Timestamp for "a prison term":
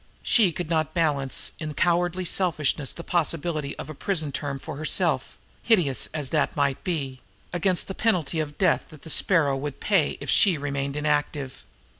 3.87-4.57